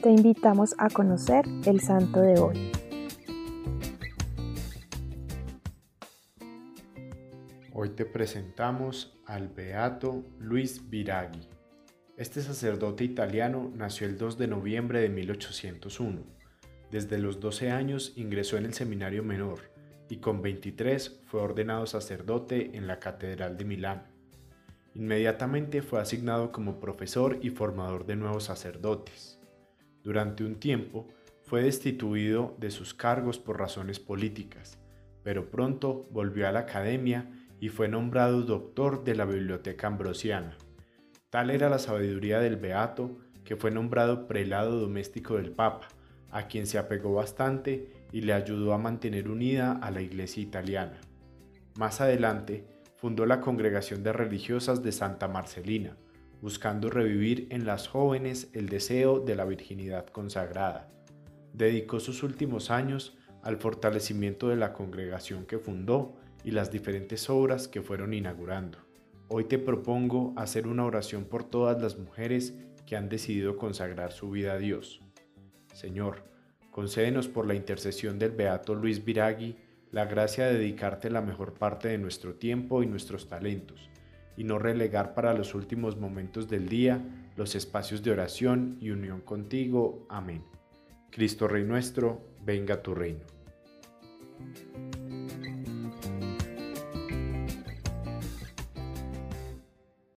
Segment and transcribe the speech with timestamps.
[0.00, 2.72] te invitamos a conocer el santo de hoy.
[7.74, 11.46] Hoy te presentamos al Beato Luis Viraghi.
[12.16, 16.22] Este sacerdote italiano nació el 2 de noviembre de 1801.
[16.90, 19.70] Desde los 12 años ingresó en el seminario menor
[20.08, 24.06] y con 23 fue ordenado sacerdote en la Catedral de Milán.
[24.94, 29.39] Inmediatamente fue asignado como profesor y formador de nuevos sacerdotes.
[30.02, 31.08] Durante un tiempo
[31.42, 34.78] fue destituido de sus cargos por razones políticas,
[35.22, 40.56] pero pronto volvió a la academia y fue nombrado doctor de la Biblioteca Ambrosiana.
[41.28, 45.88] Tal era la sabiduría del Beato que fue nombrado prelado doméstico del Papa,
[46.30, 51.00] a quien se apegó bastante y le ayudó a mantener unida a la Iglesia italiana.
[51.76, 52.64] Más adelante,
[52.96, 55.96] fundó la Congregación de Religiosas de Santa Marcelina,
[56.40, 60.88] buscando revivir en las jóvenes el deseo de la virginidad consagrada.
[61.52, 67.68] Dedicó sus últimos años al fortalecimiento de la congregación que fundó y las diferentes obras
[67.68, 68.78] que fueron inaugurando.
[69.28, 72.54] Hoy te propongo hacer una oración por todas las mujeres
[72.86, 75.00] que han decidido consagrar su vida a Dios.
[75.74, 76.24] Señor,
[76.70, 79.56] concédenos por la intercesión del Beato Luis Viragui
[79.92, 83.90] la gracia de dedicarte la mejor parte de nuestro tiempo y nuestros talentos,
[84.36, 87.02] y no relegar para los últimos momentos del día
[87.36, 90.06] los espacios de oración y unión contigo.
[90.08, 90.44] Amén.
[91.10, 93.24] Cristo Rey nuestro, venga tu reino.